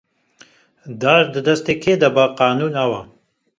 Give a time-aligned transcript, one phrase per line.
[1.01, 3.01] Dar di destê kê de be, qanûn ew e.